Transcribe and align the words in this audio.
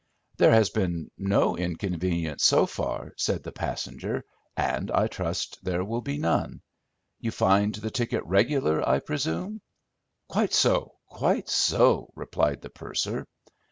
"There 0.37 0.49
has 0.49 0.71
been 0.71 1.11
no 1.15 1.55
inconvenience 1.55 2.43
so 2.43 2.65
far," 2.65 3.13
said 3.17 3.43
the 3.43 3.51
passenger, 3.51 4.25
"and 4.57 4.89
I 4.89 5.05
trust 5.05 5.59
there 5.63 5.85
will 5.85 6.01
be 6.01 6.17
none. 6.17 6.63
You 7.19 7.29
find 7.29 7.75
the 7.75 7.91
ticket 7.91 8.25
regular, 8.25 8.81
I 8.81 8.97
presume?" 8.97 9.61
"Quite 10.27 10.53
so—quite 10.53 11.49
so," 11.49 12.09
replied 12.15 12.61
the 12.61 12.71
purser. 12.71 13.27